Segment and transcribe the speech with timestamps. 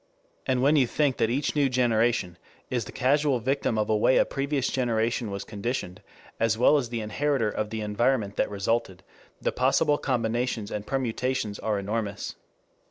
[0.47, 2.39] And when you think that each new generation
[2.71, 6.01] is the casual victim of the way a previous generation was conditioned,
[6.39, 9.03] as well as the inheritor of the environment that resulted,
[9.39, 12.33] the possible combinations and permutations are enormous.